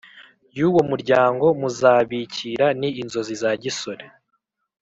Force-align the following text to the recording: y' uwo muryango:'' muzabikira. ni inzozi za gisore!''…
y' 0.57 0.63
uwo 0.67 0.79
muryango:'' 0.89 1.45
muzabikira. 1.61 2.65
ni 2.79 2.89
inzozi 3.01 3.33
za 3.41 3.51
gisore!''… 3.63 4.05